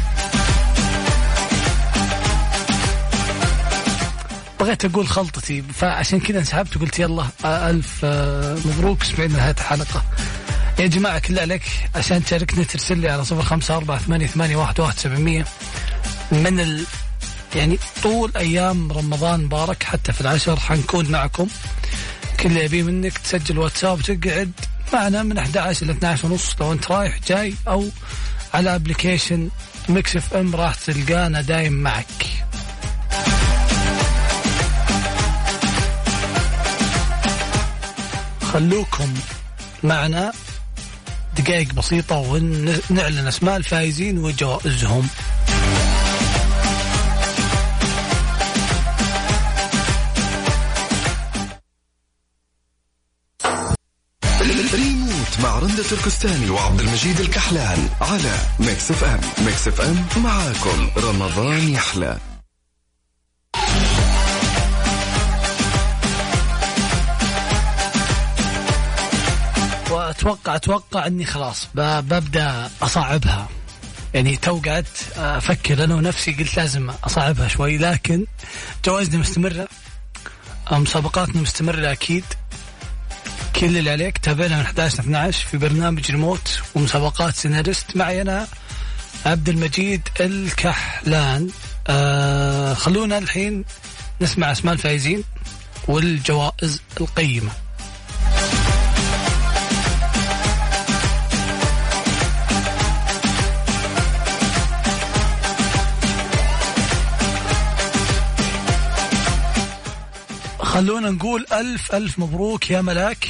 [4.60, 9.02] بغيت أقول خلطتي فعشان كذا انسحبت وقلت يلا ألف آه، مبروك.
[9.02, 10.04] اسمعينا نهايه الحلقة.
[10.78, 11.62] يا جماعة كله عليك
[11.94, 15.44] عشان تشاركني ترسل لي على صفر خمسة أربعة ثمانية, ثمانية واحد, واحد سبعمية.
[16.32, 16.84] من ال
[17.56, 21.46] يعني طول أيام رمضان مبارك حتى في العشر حنكون معكم.
[22.40, 24.52] كل اللي يبيه منك تسجل واتساب وتقعد
[24.92, 26.56] معنا من 11 ل 12 ونص.
[26.60, 27.88] لو أنت رايح جاي أو
[28.54, 29.48] على application
[29.88, 32.06] Mix FM راح تلقانا دايم معك.
[38.52, 39.14] خلوكم
[39.82, 40.32] معنا.
[41.38, 45.08] دقائق بسيطة ونعلن أسماء الفائزين وجوائزهم.
[54.74, 59.20] ريموت مع رندة تركستاني وعبد المجيد الكحلان على Mix FM.
[59.46, 60.90] Mix FM معاكم.
[60.96, 62.18] رمضان يحلى.
[70.06, 73.48] واتوقع أتوقع إني خلاص ببدأ أصعبها.
[74.14, 78.26] يعني تو قعدت أفكر أنا ونفسي قلت لازم أصعبها شوي لكن
[78.84, 79.68] جوائزنا مستمرة
[80.72, 82.24] مسابقاتنا مستمرة أكيد.
[83.56, 87.96] كل اللي عليك تابعنا من 11 ل 12 في برنامج ريموت ومسابقات سيناريست.
[87.96, 88.46] معي أنا
[89.26, 91.50] عبد المجيد الكحلان.
[91.88, 93.64] آه خلونا الحين
[94.20, 95.24] نسمع أسماء الفائزين
[95.88, 97.50] والجوائز القيمة.
[110.76, 113.28] خلونا نقول ألف ألف مبروك يا ملاك.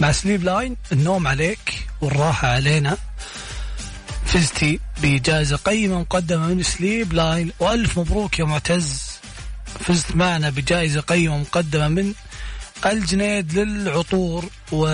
[0.00, 2.96] مع Sleep Line النوم عليك والراحة علينا.
[4.26, 7.52] فزتي بجائزة قيمة مقدمة من Sleep Line.
[7.60, 9.02] وألف مبروك يا معتز.
[9.80, 12.14] فزت معنا بجائزة قيمة مقدمة من
[12.86, 14.44] الجنيد للعطور.
[14.72, 14.86] و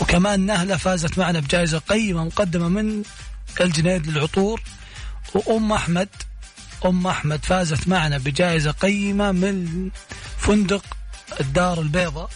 [0.00, 3.02] وكمان نهلة فازت معنا بجائزة قيمة مقدمة من
[3.60, 4.62] الجنيد للعطور.
[5.34, 6.08] وأم أحمد
[6.86, 9.90] أم أحمد فازت معنا بجائزة قيمة من
[10.38, 10.84] فندق
[11.40, 12.30] الدار البيضاء.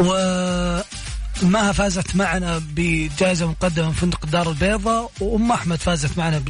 [0.00, 6.42] ومها فازت معنا بجائزة مقدمة من فندق الدار البيضاء وأم أحمد فازت معنا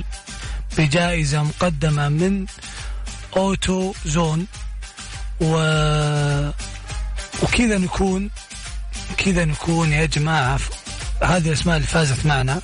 [0.79, 2.47] بجائزة مقدمة من
[3.37, 4.47] أوتو زون.
[5.41, 5.55] و...
[7.43, 8.31] وكذا نكون
[9.17, 10.61] كذا نكون يا جماعة
[11.23, 12.61] هذه الأسماء اللي فازت معنا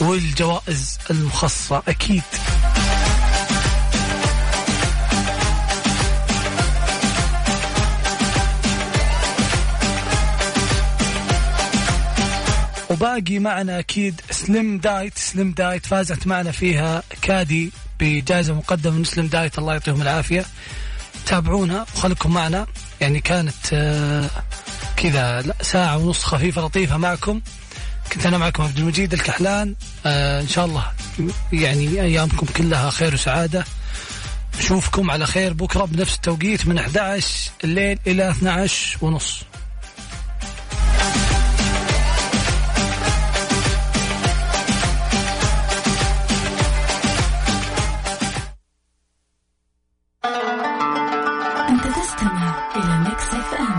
[0.00, 2.22] والجوائز المخصصة أكيد.
[12.92, 19.26] وباقي معنا أكيد Slim Diet Slim Diet فازت معنا فيها كادي بجائزة مقدمة من Slim
[19.26, 20.44] Diet الله يعطيهم العافية.
[21.26, 22.66] تابعونا وخليكم معنا.
[23.00, 24.30] يعني كانت آه،
[24.96, 27.40] كذا ساعة ونص خفيفة لطيفة معكم.
[28.12, 29.74] كنت أنا معكم عبد المجيد الكحلان.
[30.06, 30.84] آه إن شاء الله
[31.52, 33.64] يعني أيامكم كلها خير وسعادة.
[34.58, 35.52] نشوفكم على خير.
[35.52, 39.42] بكرة بنفس التوقيت من 11 الليل إلى 12 ونص.